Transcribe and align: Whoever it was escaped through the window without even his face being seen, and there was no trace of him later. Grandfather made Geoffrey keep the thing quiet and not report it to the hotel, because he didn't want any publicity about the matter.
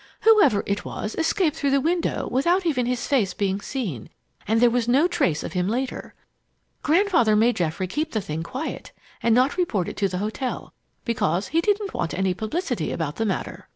Whoever 0.21 0.63
it 0.65 0.83
was 0.83 1.13
escaped 1.19 1.55
through 1.55 1.69
the 1.69 1.79
window 1.79 2.27
without 2.31 2.65
even 2.65 2.87
his 2.87 3.05
face 3.05 3.35
being 3.35 3.61
seen, 3.61 4.09
and 4.47 4.59
there 4.59 4.71
was 4.71 4.87
no 4.87 5.07
trace 5.07 5.43
of 5.43 5.53
him 5.53 5.67
later. 5.69 6.15
Grandfather 6.81 7.35
made 7.35 7.57
Geoffrey 7.57 7.85
keep 7.85 8.11
the 8.11 8.19
thing 8.19 8.41
quiet 8.41 8.91
and 9.21 9.35
not 9.35 9.57
report 9.57 9.87
it 9.87 9.97
to 9.97 10.07
the 10.07 10.17
hotel, 10.17 10.73
because 11.05 11.49
he 11.49 11.61
didn't 11.61 11.93
want 11.93 12.15
any 12.15 12.33
publicity 12.33 12.91
about 12.91 13.17
the 13.17 13.25
matter. 13.25 13.69